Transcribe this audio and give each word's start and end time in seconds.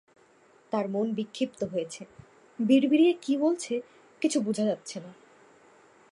তার 0.71 0.85
মন 0.89 1.07
বিক্ষিপ্ত 1.13 1.63
হয়েছে, 1.63 2.05
বিড়বিড়িয়ে 2.59 3.13
কি 3.21 3.33
বলছে 3.37 3.73
কিছু 4.21 4.37
বুঝা 4.41 4.65
যাচ্ছে 4.65 4.97
না। 4.99 5.11